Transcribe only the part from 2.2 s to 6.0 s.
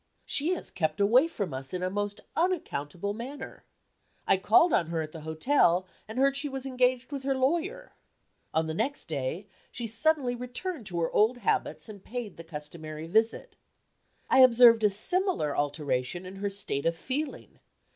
unaccountable manner. I called on her at the hotel,